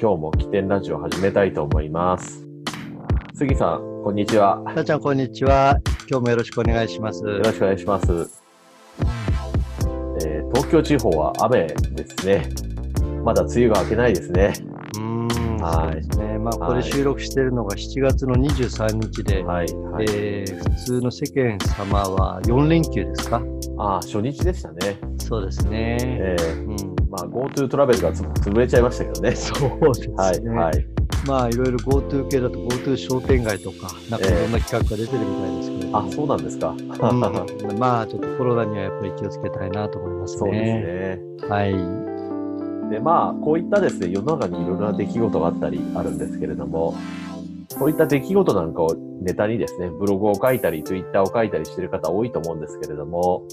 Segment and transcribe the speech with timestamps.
[0.00, 2.46] 今日も起点ラジオを始めたいと思います。
[3.34, 4.62] 杉さん、こんにちは。
[4.74, 5.78] たーちゃん、こんにちは。
[6.08, 7.22] 今日もよろしくお願いします。
[7.22, 8.06] よろしくお願いします。
[10.24, 12.48] えー東京地方は雨ですね。
[13.24, 14.52] まだ梅雨が明けないですね。
[14.96, 16.38] うーん、はいそうですね。
[16.38, 19.66] まあ、こはいれ収録しているのが7月の23日で、はい。
[19.74, 20.06] はい。
[20.10, 23.42] えー普通の世間様は4連休ですか？
[23.78, 24.98] ああ、初日でしたね。
[25.18, 25.98] そうですね。
[26.00, 29.34] えーうん、まあ、GoTo トラベルがつ潰れちゃいましたけどね。
[29.34, 30.14] そうですね。
[30.16, 30.40] はい。
[30.44, 30.86] はい。
[31.26, 35.98] まあ、いろいろ GoTo 系だと GoTo 商店街とか、なんかいろんな企画が出てるみたいですけれども。
[35.98, 36.68] あ、そうなんですか。
[36.70, 36.74] う
[37.74, 40.38] んまあ、ちょっとコロナにはやっぱり気をつけたいなと思いますね。
[40.38, 41.48] そうですね。
[41.48, 42.10] はい。
[42.90, 46.94] でまあこういったですね世の中にいろいろな出来事があったりあるんですけれども
[47.78, 53.46] こういった出来事なんかをネタにですねブログを書いたりツイッターを書いたりしている方多いと思うんですけれども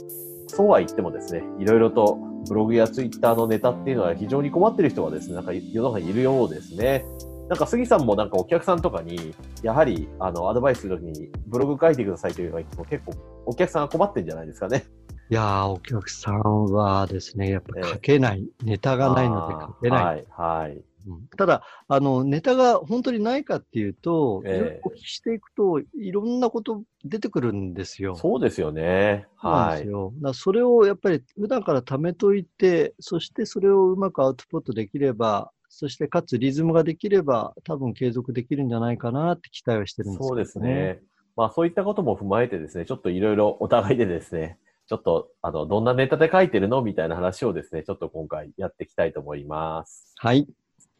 [0.47, 2.15] そうは言ってもですねいろいろと
[2.47, 7.05] ブログやツイッターのネタっていうのは非常に困っている人がですねなんか世の中にいるようですね。
[7.49, 13.13] なんか杉さんもなんかお客さんとかに、やはりあのアドバイスするときにブログ書いてくださいというのが言っても結構
[13.45, 14.83] お客さんが困ってるんじゃないですかね。
[15.29, 20.03] いやー、お客さんはですね、やっぱ書けない、ネタがないので書けない。
[20.03, 20.25] はい。
[20.29, 20.81] はい。
[21.07, 28.15] うんただ、あの、ネタが本当にないかっていうと、ええいろいろお聞きしていくと、いろんなこと出てくるんですよ。
[28.15, 29.25] そうですよね。
[29.37, 29.87] はい。
[30.21, 41.01] だそれをやっぱり普段から貯めといて、そしてそれをうまくアウトプットできれば、そしてかつリズムができれば、多分継続できるんじゃないかなって期待はしてるんですけど、そうですね。
[41.35, 50.15] まあそういったことも踏まえてですね、ちょっといろいろお互いでですね、ちょっと、あの、どんなネタで書いてるのみたいな話をですね、ちょっと今回やっていきたいと思います。
[50.17, 50.47] はい。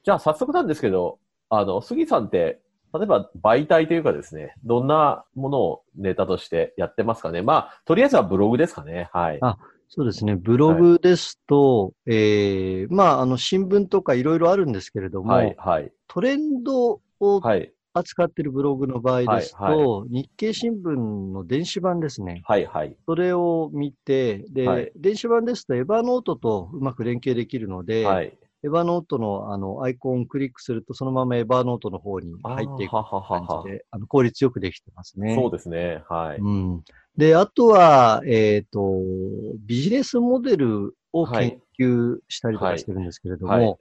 [0.08, 1.20] じゃあ早速なんですけど、
[1.50, 2.62] あの、杉さんって、
[2.94, 7.42] 例えば媒体というかですね、どんなものをネタとしてやってますかね？
[7.42, 9.10] まあ、とりあえずはブログですかね。
[9.12, 9.40] はい。
[9.42, 9.58] あ
[9.90, 10.38] そうですね。
[10.38, 22.44] ブログですと、えーまあ、あの、新聞とかいろいろあるんですけれども、はい、はい、トレンドをはい、扱っているブログの場合ですと、はい日経新聞の電子版ですね。
[22.46, 22.96] はい、はい。
[23.06, 28.38] それを見て、で、はい電子版ですとエヴァノートとうまく連携できるので、はい。
[28.68, 35.36] エヴァノートのあのアイコンをクリックすると、そのままエヴァノートの方に入っていく感じで、あの効率よくできてますね。
[35.36, 36.04] そうですね。
[36.10, 36.38] はい。
[36.38, 36.84] うん。
[37.16, 39.02] で、あとは、えっ、と、
[39.66, 43.78] ビジネスモデルをはい研究したりとかしてるんですけれども、はいはい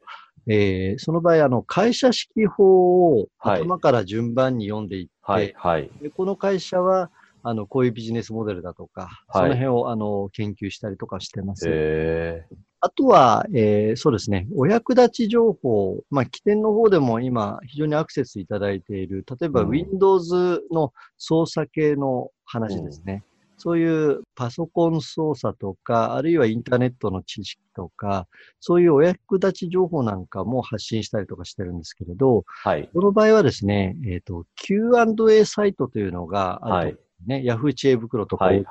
[0.48, 5.90] えーその場合、あの、会社式法をはい頭から順番に読んでいって、はい、はい。
[6.00, 7.10] でこの会社は、
[7.42, 11.66] あの、こういうビジネスモデルだとか、はいその辺を、あの、研究したりとかしてます。
[11.68, 12.44] え
[12.86, 19.70] あとは、えーそうですね、お役立ち情報、まあ、起点の方でも今、非常にアクセスいただいている、例えばうん。
[19.70, 23.24] Windows の操作系の話ですね。
[23.56, 28.28] そういうパソコン操作とか、あるいはインターネットの知識とか、
[28.60, 32.88] そういうお役立ち情報なんかも発信したりとかしてるんですけれど、はい。
[32.94, 37.74] この場合はですね、えっ、と、Q&A サイトというのがあると、ね、Yahoo!
[37.74, 38.62] 知恵袋とかはい。
[38.62, 38.68] と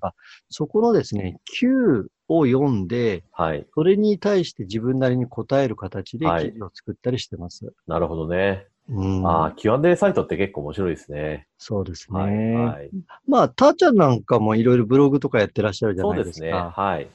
[0.00, 0.14] か、
[0.50, 3.66] そこのですね、Q を読んで、はい。
[3.74, 7.72] それに対して自分なりに答える形ではい記事を作ったりしてます。
[7.86, 8.66] なるほどね。
[8.90, 11.46] うん、ああ、Q&A サイトって結構面白いですね。
[11.56, 12.18] そうですね。
[12.20, 12.54] はい。
[12.54, 12.90] はい。
[13.26, 16.22] まあ、たーちゃんなんかもいろいろブログとかやってらっしゃるじゃそうでね。
[16.22, 16.70] ないですすか。
[16.76, 17.08] はい。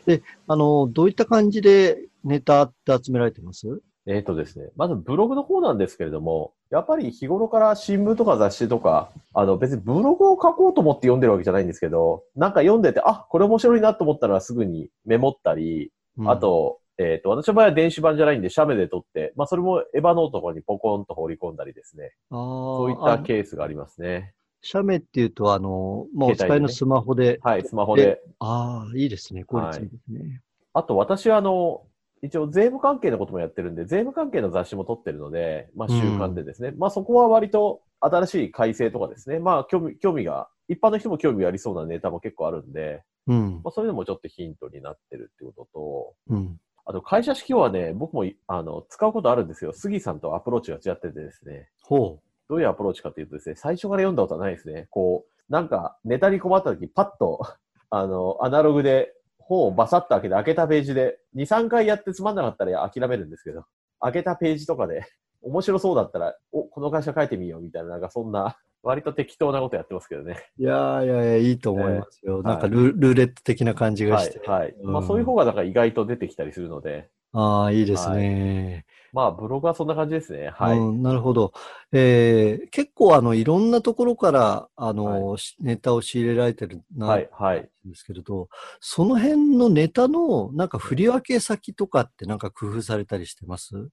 [0.47, 3.81] あの、どういった感じでネタって集められてます？
[4.11, 4.69] えっ、とですね。
[4.75, 15.91] まずブログの方なんですけれども、やっぱり日頃から新聞とか雑誌とか、あの別にブログを書こうと思って読んでるわけじゃないんですけど、なんか読んでて、あ、これ面白いなと思ったらすぐにメモったり、
[16.25, 22.13] あ、と、えっ、と、私の場合は電子版じゃないんで、写メで撮って、まあそれもエヴァノートとかにポコンと放り込んだりですね。
[22.31, 24.33] うん、そういったケースがありますね。
[24.63, 27.39] 写メっていうと、あの、もうお使いのスマホで。
[27.43, 28.19] はい、スマホで。
[28.39, 29.43] ああ、いいですね。
[29.43, 30.41] 効率いいですね。
[30.73, 31.83] あと私はあの、
[32.21, 43.61] 一応税務関係のこともやってるんで、税務関係の雑誌も撮ってるので、まあ習慣でですね、まあそこは割と新しい改正とかですね、まあ興味、興味が、一般の人も興味ありそうなネタも結構あるんで、うん。
[43.63, 46.59] まあそういうのもちょっとヒントになってるってことと、うん。
[46.85, 49.73] あと会社式はね、僕もあの使うことあるんですよ。
[49.73, 52.19] 杉さんとアプローチが違っててですね、ほ
[52.49, 54.87] どういうアプローチかというとですね、最初から読んだことはないですね。
[54.89, 57.41] こう、なんかネタに困った時パッと、
[57.91, 59.13] あの、アナログで
[59.49, 63.65] 本をバサッと開けて開けたページで、2、3回やってつまんなかったら諦めるんですけど、
[63.99, 65.03] 開けたページとかで、
[65.41, 70.37] 面白そうだったら、お、この会社書いてみようみたいな、なんかそんな、割と適当なことやってますけどね。
[70.59, 70.61] う。
[70.61, 72.37] いやいやいや、いいと思いますよ。
[72.37, 74.37] えーなんかル,、ルーレット的な感じがはして。
[74.37, 74.47] い。
[74.47, 74.75] はい。
[74.79, 78.85] うんまあそういう方がなんか意外と出てきたりするので、ああ、いいですね。
[79.13, 80.49] まあブログはそんな感じですね。
[80.49, 80.77] はい。
[80.77, 81.53] うん、なるほど。
[81.91, 87.29] えー結構あの、いろんなところから、あの、しネタを仕入れられてるな、はい。
[87.31, 87.69] はい。
[87.87, 93.89] んですけれど、その辺のネタの、なんか振り分け先とかってなんか工夫されたりしてます？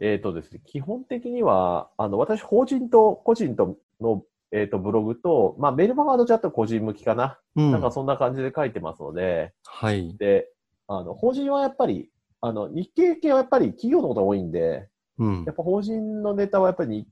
[0.00, 7.38] えっ、とですね、基本的には、あの、私、法人と個人との、えっ、と、ブログと、まあ、メルマガはどちらかというと個人向きかな。
[7.54, 7.72] うん。
[7.72, 10.16] なんかそんな感じで書いてますので、はい。
[10.16, 10.48] で、
[10.88, 12.10] あの、法人はやっぱり、
[12.40, 14.88] あの、日経系はやっぱり企業のことが多いんで、
[15.18, 15.54] うんやっ。
[15.54, 17.08] ぱ法人のネタはやっぱり日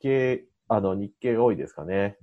[0.00, 2.16] 経、あの、日経が多いですかね。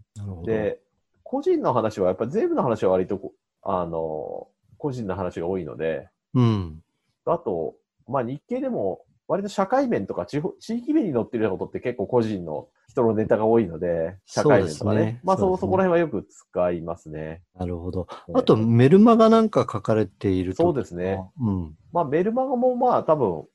[0.45, 0.79] で、
[1.23, 4.47] 個人の話は、やっぱり税務の話は割とこ、あの、
[4.77, 6.83] 個人の話が多いので、うん。
[7.25, 7.75] あと、
[8.07, 15.01] まあ日経でも、割と社会面とか地方地域面に載ってるようなことって結構個人の人のネタが多いので、社会面とかね。
[15.01, 17.41] ねまあそ、ねそこら辺はよく使いますね。
[17.59, 18.07] なるほど。
[18.33, 20.63] あと、メルマガなんか書かれていると。
[20.63, 21.19] そうですね。
[21.39, 21.75] うん。
[21.91, 23.45] まあメルマガもまあ多分、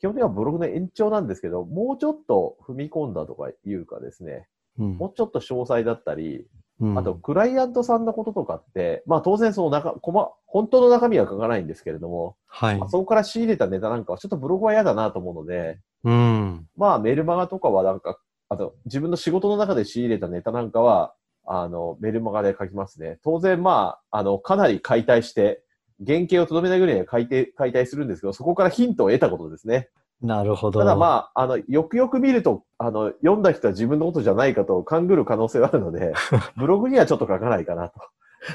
[0.00, 4.48] 基本的にはブログの延長なんですけど、もうちょっと踏み込んだとかいうかですね、
[4.78, 6.46] うんもうちょっと詳細だったり、
[6.80, 12.88] うんあと、クライアントさんのこととかって、まあ当然その中、こま、本当の中身は書かないんですけれども、はいまあ。
[12.88, 16.66] そこから仕入れたネタなんかはちょっとブログは嫌だなと思うので、うん。
[16.76, 21.14] まあメルマガとかはなんか、あと自分の仕事の中で仕入れたネタなんかは、
[21.44, 23.18] あの、メルマガで書きますね。
[23.24, 25.62] 当然まあ、あの、かなり解体して、
[26.06, 29.88] 原型をとどめないぐらいには解体、解体するんですけど、そこからヒントを得たことですね。
[30.20, 30.80] なるほど。
[30.80, 36.12] ただまあ、あの、よくよく見ると、あの、読んだ人は自分のことじゃないかと勘ぐる可能性はあるので、
[36.56, 38.00] ブログにはちょっと書かないかなと。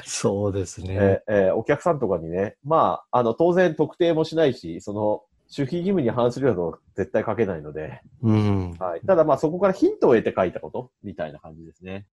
[0.04, 0.88] そうですね。
[0.90, 5.22] えーえーお客さんとかにね、まあ、あの、当然特定もしないし、その、
[5.56, 8.76] 守秘義務に反するようなことは絶対書けないので、うん。
[8.78, 9.00] はい。
[9.02, 12.06] ただまあ、そこからヒントを得て書いたこと、みたいな感じですね。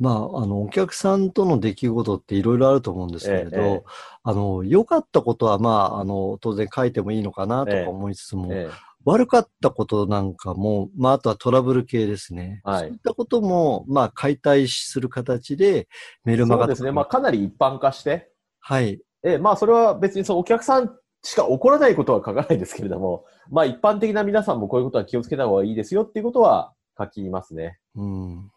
[0.00, 3.82] まあ、あの、お客さんとの出来事っていろいろあると思うんですけれど、ええええ
[4.22, 8.68] あの、良かったことは、まあ、あの、当然書いてもいいのかなとか思いつつも、え
[9.04, 12.60] 悪かったことなんかも、まあ、あとはトラブル系ですね。
[12.64, 15.88] はいそういったことも、まあ、解体する形で、
[16.24, 16.92] メえルマガそうですね。
[16.92, 18.30] まあ、かなり一般化して、
[18.60, 19.00] はい。
[19.22, 20.90] ええまあ、それは別にそのお客さん
[21.22, 27.78] しか起こらないことは書かないですけれども、まあ、一般的な皆さんもこういうことは気をつけた方がいいですよっていうことは書きますね。
[27.96, 28.50] うん。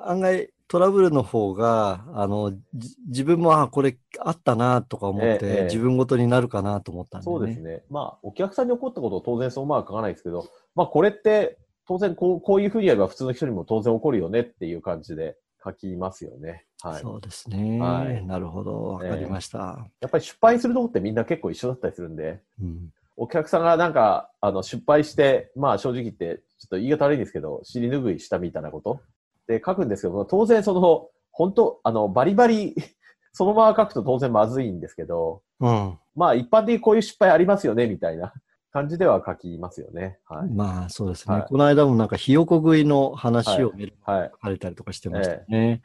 [0.00, 7.24] 案外、トラブルの方が、あの、じ自分も、あ、これあったなとか思って、ええええ自分ごとになるかなと思ったんで、ね。
[7.24, 7.82] そうですね。
[7.90, 16.66] まあ、お客さんに起こったことを当然そのまま書かないですけど、まあ、これって、当然こう、こういうふうにやれば普通の人にも当然起こるよねっていう感じで書きますよね。
[16.82, 17.00] はい。
[17.00, 17.80] そうですね。
[17.80, 18.84] はいなるほど。
[18.84, 19.88] わかりました。
[20.00, 22.90] やっぱり失敗するとこってみんな結構一緒だったりするんで、うん。
[23.16, 29.00] お客さんがなんか、あの、失敗して、まあ正直言って、ちょっと言い方悪いんですけど、尻拭いしたみたいなこと
[29.48, 32.74] で書くんですけど、当然その、本当あの、バリバリ、
[33.32, 35.98] そのまま書くと当然まずいんですけど、うん。
[36.14, 38.32] まあ一般的にこういう失敗ありますよね、みたいな
[38.70, 40.18] 感じでは書きますよね。
[40.26, 40.50] はい。
[40.50, 41.34] まあ、そうですね。
[41.34, 44.24] はいこの間もなんか、ひよこ食いの話をメルマ。
[44.24, 45.82] 書かれたりとかしてましたよね。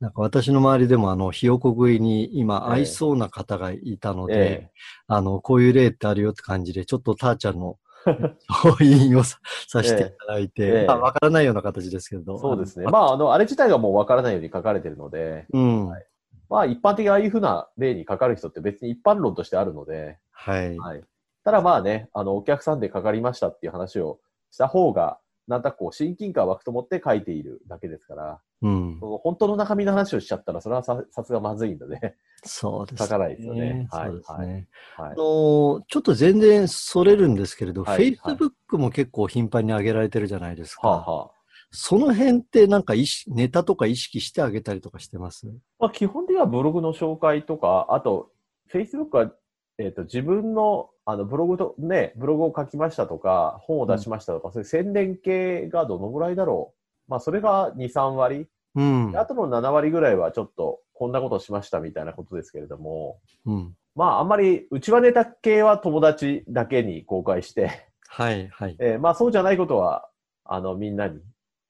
[0.00, 4.70] なんか私の周りでも、あの、ひよこ食いに今、ええ合いそうな方がいたので、え
[5.06, 9.38] あの、こういう例ってあるよって感じで、ちょっとたーちゃんの調印をさ
[9.68, 12.38] させていただいて、ええまあ、わからないような形ですけど。
[12.38, 12.86] そうですね。
[12.86, 15.88] まあ、あの、あれ自体がもうわからないように書かれてるので、うん。
[15.88, 16.06] はい
[16.50, 20.76] まあ一般的にああいうふうな例にかかる人って別に一般論としてあるので、はい。
[20.76, 21.04] はい。
[21.44, 24.18] ただまあね、あの、お客さんでかかりましたっていう話を
[24.50, 25.18] した方が、
[25.50, 28.96] なんとなくこう、親近感湧くと思って書いているだけですから、うん。
[29.00, 33.06] その本当の中身の話をしちゃったら、それはささすがまずいので、そうですね。
[33.06, 34.68] 書かないですよねはいそうですね。
[34.96, 35.14] はいあ。
[35.14, 40.88] のーちょっと全然それるんですけれど、はいはい Facebook も結構頻繁に上げられてるじゃないですか。
[40.88, 41.30] はあはあ。
[41.72, 42.94] その辺ってなんか
[43.28, 45.46] ネタとか意識してあげたりとかしてます？
[45.78, 48.30] まあ基本的にはブログの紹介とか、あと、
[48.72, 49.32] Facebook は、
[49.80, 56.74] えっ、と、自分の、あの、ブログと、ね、ブログを書きましたとか、本を出しましたとか、そういう宣伝系がどのぐらいだろ
[57.08, 57.10] う。
[57.10, 58.46] まあ、それが2、3割。
[58.74, 59.18] うんで。
[59.18, 63.74] あとの7割ぐらいはちょっと、こんなことしましたみたいなことですけれども、うん。
[63.96, 68.76] まあ、あんまり、うちはネタ系は友達だけに公開して、はい、はい。
[68.80, 70.08] えーまあ、そうじゃないことは、
[70.44, 71.20] あの、みんなに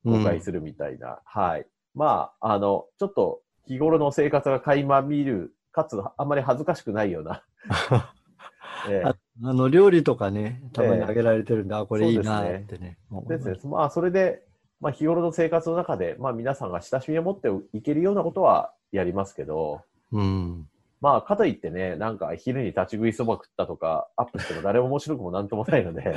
[0.04, 0.40] 公開る。
[0.42, 1.20] するみたいな。
[1.24, 1.66] はい。
[1.94, 7.44] まあ、あの、ちょっと、日頃の生活が垣間見る、かつ、あんまり恥ずかしくないような。
[8.88, 12.98] えああの、料理とかね、たまに上げられてるんで、あ、これいいなってね。
[13.26, 13.58] ですすね。
[13.64, 14.42] まあ、それで、
[14.80, 19.80] まあ、日頃の生活の中で、まあ、皆さんが親しみを持っていけるようなことはやりますけど、
[20.12, 20.68] うん。
[21.00, 26.14] まあ、かといってね、なんか昼に立ち食いそば食ったとか、アップしても誰も面白くもなんともないので、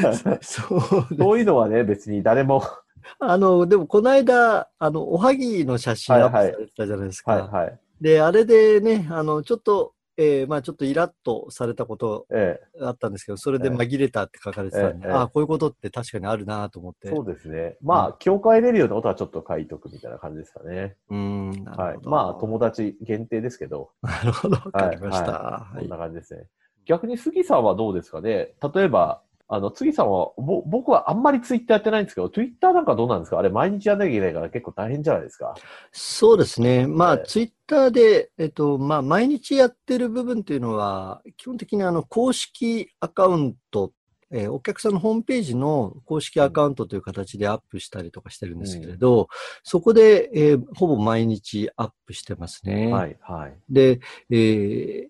[0.40, 2.62] そういうのはね、別に誰も、
[3.18, 7.32] あの、でもこの間、あの、おはぎの写真アップされてたじゃないですか。
[7.32, 7.78] はいはい。
[8.00, 17.08] で、あれでね、あの、ちょっと、えーまあちょっとイラッとされたことえあったんですけど、それで紛れたって書かれてたんで、ええああ、こういうことって確かにあるなと思って。
[17.08, 17.76] え、そうですね。
[17.80, 20.96] まあ、境界レるようなことはちょっと書いとくみたいな感じですかね。
[21.08, 21.98] うん、なはい。
[22.02, 25.32] まあ、友達限定ですけど、なるほど、わかりました。
[25.32, 26.46] はいこんな感じですね。
[26.84, 28.54] 逆に杉さんはどうですかね？
[28.74, 29.22] 例えば、
[29.54, 33.38] あの、次さんは、ぼ僕はあんまりツイッターやってないんですけど、ツイッターなんかどうなんですか？
[33.38, 35.54] あれ、毎日やんなきゃいけないから結構大変じゃないですか？
[35.92, 36.86] そうですね。
[36.86, 43.92] まあ、ええツイッターで、えっと、まあ、毎日やってる部分っていうのは、基本的にあの、公式アカウント、
[44.30, 49.28] えーお客さんのホームページの公式アカウントという形でアップしたりとかしてるんですけれど、
[49.62, 52.90] そこで、えーほぼ毎日アップしてますね。
[52.90, 53.54] はい、はい。
[53.68, 54.34] で、え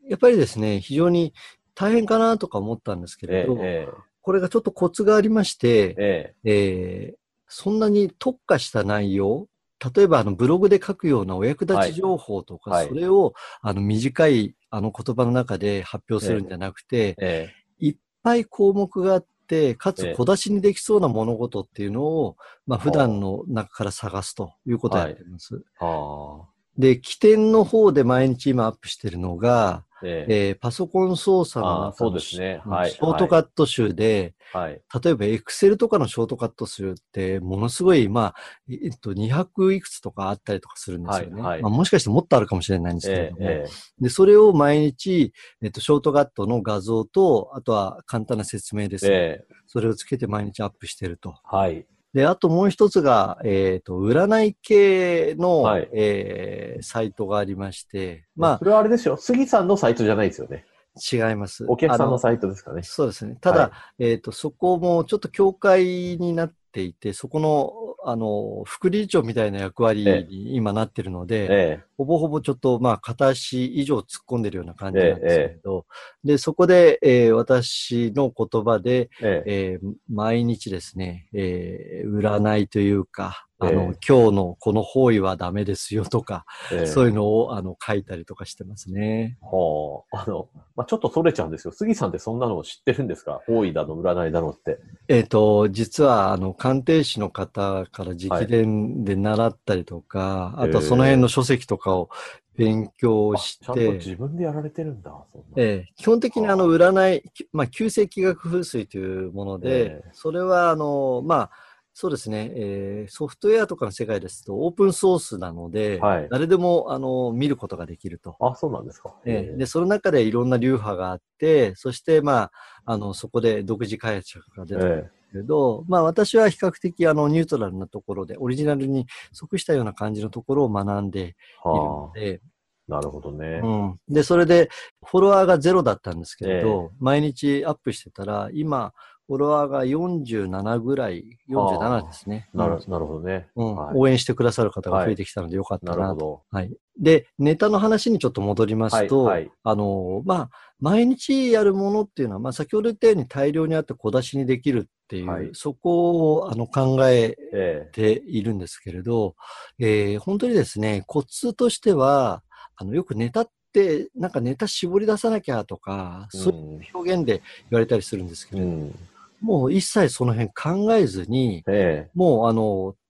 [0.05, 1.33] ーやっぱりですね、非常に
[1.77, 3.89] 大変かなとか思ったんですけれえど、え
[4.23, 6.51] これがちょっとコツがありまして、ええ。
[6.51, 7.23] えー
[7.55, 9.47] そんなに特化した内容、
[9.95, 12.89] 例えばあのブログで書くようなお役立ち情報とか、はい。
[12.89, 17.87] それをあの短いあの言葉の中で発表するんじゃなくて、ええ。
[17.87, 20.15] いっぱい項目があって、かええ。
[20.15, 22.37] つ小出しにできそうな物事っていうのを、
[22.67, 25.63] まあ普段の中から探すということをやってます。
[25.79, 26.52] はあ。
[26.79, 34.83] で、起点の方で毎日今アップしてるのが、えええーパソコン操作のそうですねうんはいショートカット集で、はい。
[35.03, 38.35] 例えば Excel とかのショートカット集って、ものすごい、まあ、
[38.69, 41.41] えっと、200いくつとかあったりとかするんですよね。
[41.41, 43.39] はいはいまあ、もしかしてもっとあるかもしれないんですけれども。
[43.43, 49.15] えええで、それを毎日、えっと、ショートカットの画像と、あとは簡単な説明ですね。
[49.15, 51.35] えええそれをつけて毎日アップしてると。
[51.45, 51.87] はい。
[52.15, 59.17] で、あともう一つが、えっと、占い系の、はいえーサイトがありまして、まそれはあれですよ。
[59.17, 60.65] 杉さんのサイトじゃないですよね。
[60.97, 61.65] あ、違います。
[61.69, 62.83] お客さんあのサイトですかね。
[62.83, 63.37] そうですね。
[63.41, 65.85] ただ、はいえっ、と、そこもちょっと教会
[66.19, 67.73] になっていて、そこの、
[68.05, 75.87] あの、副理事長みたいな役割に今なってるので、えほぼほぼちょっと、まあ、片足以上突っ込んでるような感じなんですけれど、
[76.25, 89.39] で、そこで、えー私の言葉で、ええええー毎日ですね、えー占いというか、あの、ええ今日のこの方位はダメですよとか、ええそういうのを、あの、書いたりとかしてますね。
[89.41, 90.23] はあ。
[90.25, 91.73] あの、まあ、ちょっとそれちゃうんですよ。
[91.73, 93.41] 杉さんってそんなのを知ってるんですか？
[93.47, 94.79] 方位だの、占いだのって。
[95.09, 100.69] えっ、と、実は、あの、鑑定士の方から直伝で習ったりとか、はい。
[100.69, 102.09] あとはその辺の書籍とかを
[102.57, 105.11] 勉強あして、自分でやられてるんだ。
[105.33, 105.93] そんなええ。
[105.97, 110.11] 基本的にあの、占い、きまあ、旧世紀学風水というもので、ええ。
[110.13, 111.51] それは、あの、まあ、
[111.95, 116.29] そうですね、えーソフトウェアとかの世界ですとオープンソースなので、はい。
[116.31, 118.37] 誰でも、あの、見ることができると。
[118.39, 119.13] あ、そうなんですか。
[119.27, 119.57] ええ。
[119.59, 122.53] で、その中でいろんな流派があって、そして、まあ、
[122.85, 131.35] あの、そこで独自開発が出てくけど、まあ私は比較的あのニュートラルなところで、オリジナルに即したような感じのところを学んでいる
[131.65, 132.49] えはので、あ。
[132.89, 133.61] なるほどね。
[133.63, 134.01] うん。
[134.09, 134.69] で、それで
[135.05, 138.93] フォロワーがゼロだったんですけれど、毎日アップしてたら、今、
[139.27, 142.51] フォロワーが47ぐらい、47ですね。
[142.53, 143.49] なるなるほどね。
[143.57, 146.01] うんはい応援してくださる方が増えてきたのでよかったなと。
[146.01, 146.43] なるほど。
[146.51, 146.77] はい。
[146.99, 149.51] で、ネタの話にちょっと戻りますと、はいはい。
[149.65, 155.51] あの、まあ、毎日やるものっていうのは、まあ、先ほど言ったように大量にあって小出しにできるっていう、はい。
[155.53, 159.35] そこをあの考えええているんですけれど、
[159.79, 162.43] えー本当にですね、コツとしては、
[162.77, 168.95] あの、よくネタって、なんかネタ絞り出さなきゃとか、そういう表現で言われたりするんですけど、うん。
[169.41, 173.02] もう一切その辺考えずに、えもうあの、え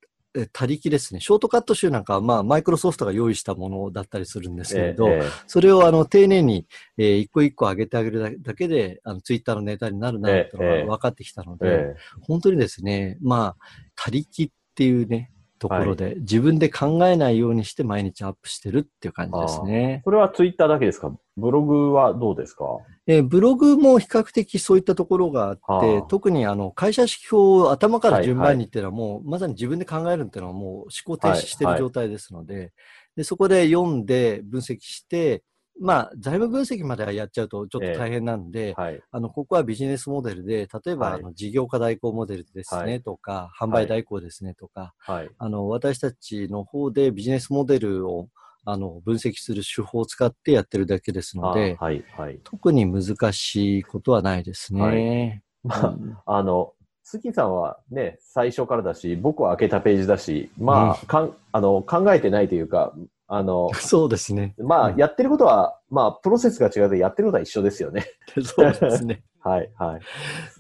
[0.52, 1.20] 他力ですね。
[1.20, 10.86] ショートカット集なんかは、まあ、マイクロソフトが用意したものだったりするんですえけれど、ええそれをあの丁寧に、えー一個一個上げてあげるだだけで、あのツイッターのネタになるなっていうのええ。
[10.86, 13.56] が分かってきたので、え本当にですね、まあ、
[13.94, 20.00] 他力っていうね、ところで、自分で考えないようにして毎日アップしてるっていう感じですね。
[20.04, 21.12] それはツイッターだけですか？
[21.36, 22.64] ブログはどうですか？
[23.06, 26.02] えーブログも比較的そういったところがあって、はあ。
[26.08, 32.72] 特にあの会社指標を頭から順はい番にっていうのはもう、まさに自分で考えるっていうのはもう思考停止してはいる状態ですので、
[33.16, 35.42] でそこで読んで分析して、
[35.80, 39.00] まあ、財務分析まではやっちゃうとちょっと大変なんで、はい。
[39.10, 41.20] あの、ここはビジネスモデルで、例えば、はい。
[41.20, 42.86] あの事業家代行モデルですはい。
[42.86, 45.30] ねとか、販売代行ですねとか、はい。
[45.38, 48.28] あの、私たちの方でビジネスモデルを、
[48.64, 52.04] あの、分析する手法を使ってやってるだけですので、あはい。
[52.16, 52.38] はい。
[52.44, 55.42] 特に難しいことはないですね。
[55.64, 62.94] まうんあ、あの、杉さんはね、最初からだし、僕は開けたページだし、まあ、かんあの考えてないというか、
[63.34, 64.54] あの、 そうですね。
[64.58, 68.04] まあ、うんやってることは、まあ、プロセスが違うとやってることは一緒ですよね。
[68.44, 69.22] そうですね。
[69.40, 70.00] はい、はい。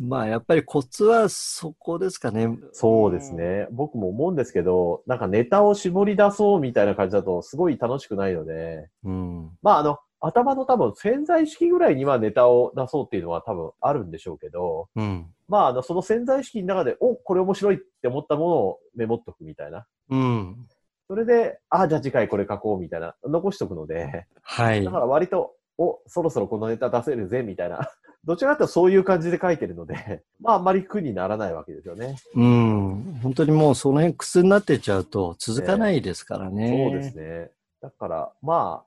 [0.00, 2.48] まあ、やっぱりコツはそこですかね。
[2.72, 3.68] そうですね。
[3.70, 9.50] 僕も思うんですけど、なんかネタを絞り出そうみたいな感じだと、すごい楽しくないので、うん。
[9.60, 15.26] まあ、あの、頭の多分潜在意識ぐらいにはネタを出そうっていうのは多分あるんでしょうけど、うん。
[15.46, 19.86] まあ、あの、その潜在意識の中で、お、これ面白いって思ったものをメモっとくみたいな。
[20.08, 20.66] うん。
[21.08, 24.98] それで、あ、じゃあ次回これ書こうみたいな、残しとくので、はいだか。
[25.00, 27.88] ら割とお、そろそろこのネタ出せるぜ、みたいな。
[28.24, 32.16] どちらかというとそういう感じで書いてるので、まああんまり苦にならないわけですよね。
[32.36, 33.18] うん。
[33.20, 36.88] 本当にもうその辺苦になってっちゃうと続かないですからね。
[36.90, 37.50] そうですね。
[37.80, 38.84] だから、ま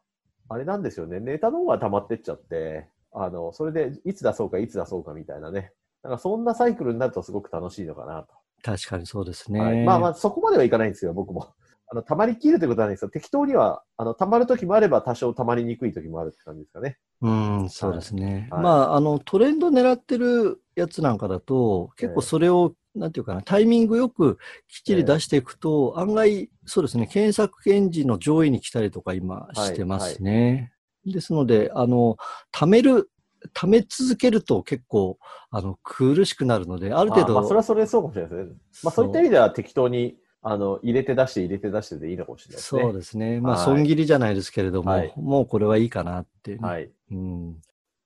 [0.48, 1.20] あ、あれなんですよね。
[1.20, 5.74] ネタの方が溜まってっちゃって、あの、それでいつ出そうか、いつ出そうかみたいなね。
[6.02, 8.28] なんかそんなサイクルになるとすごく楽しいのかなと。
[8.64, 9.60] 確かにそうですね。
[9.60, 11.50] はい、まあまあ、そこまではいかないんですよ、僕も。
[11.88, 13.10] あの、溜まりきるってことはないんですよ。
[13.10, 16.98] 適当には、あの、溜まる時もあれば、多少溜まりにくい時もあるって感じですかね。
[17.22, 18.48] うん、そうですね。
[18.52, 24.38] はいまあ、あの、トレンド狙ってるやつなんかだと、結構それを、なんていうかな、タイミングよく
[24.68, 30.72] きっちり出していくと、案外、そうですね、検索エンジンの上位に来たりとか今してますね。
[31.06, 32.18] ですので、あの、
[32.52, 33.12] 貯める、
[33.54, 35.20] 貯め続けると結構、
[35.52, 38.56] あの、苦しくなるので、ある程度、あまあ、それはそれでそうかもしれないですね。
[38.84, 42.82] まあ、そういった意味では適当に、あの、入れて出して入れて出してでいいのかもしれないですね。
[42.84, 43.42] そうですね。
[43.42, 46.90] まあ、はい損切りじゃないですけれども、はいもうこれはいいかなっていうね、はい。
[47.12, 47.58] うん。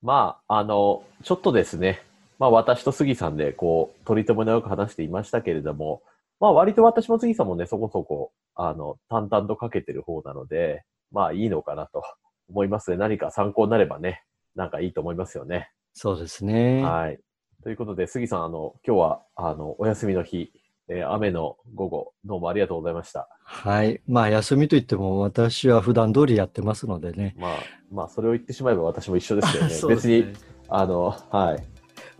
[0.01, 2.01] まあ、あの、ちょっとですね、
[2.39, 6.01] まあ私と杉さんでこう、取り留めのよく話していましたけれども、
[6.39, 12.03] まあ割と私も杉さんもね、そこそこ、あの、淡々とかけてる方なので、まあいいのかなと
[12.47, 12.95] 思いますね。
[12.95, 14.23] 何か参考になればね、
[14.55, 15.71] なんかいいと思いますよね。
[15.93, 16.83] そうですね。
[16.83, 17.19] はい。
[17.63, 20.53] ということで、杉さん、あの、今日は、あの、お休みの日、
[20.91, 23.29] えー雨の午後、どうもありがとうございました。
[23.43, 24.01] はい。
[24.07, 27.35] まあ、休みといっても、私は普段通りやってますのでね。
[27.37, 27.51] まあ、
[27.91, 29.69] まあ、それを言ってしまえば私も一緒ですけどね。
[29.75, 31.63] そうです別ねに、あの、はい。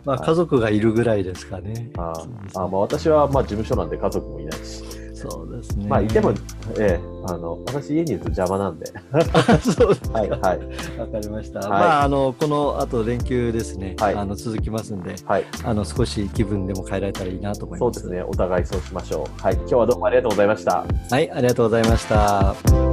[0.04, 1.90] まあ、はい家族がいるぐらいですかね。
[1.98, 2.12] あ
[2.54, 4.99] あまあ私は、まあ事務所なんで家族もいないし。
[5.28, 5.86] そうですね。
[5.88, 6.32] まあ、いても、
[6.78, 8.86] ええ、あの、私家にいると邪魔なんで。
[9.60, 10.18] そうですか。
[10.18, 11.60] はい、わはい、かりました。
[11.60, 13.96] はいまあ、あの、この後連休ですね。
[13.98, 15.44] はいあの、続きますんで、はい。
[15.64, 17.86] あの、少し気分でも変えられたらいいなと思いま。
[17.86, 18.22] そうですすね。
[18.22, 19.42] お互いそうしましょう。
[19.42, 19.54] はい。
[19.54, 20.84] 今日はどうもありがとうございました。
[21.10, 22.89] はい、ありがとうございました。